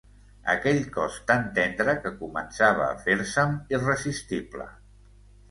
Aquell 0.51 0.79
cos 0.95 1.17
tan 1.31 1.45
tendre 1.57 1.95
que 2.05 2.13
començava 2.23 2.87
a 2.87 2.97
fer-se'm 3.05 3.55
irresistible. 3.77 4.69